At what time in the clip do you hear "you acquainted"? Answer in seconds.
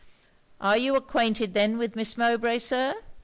0.79-1.53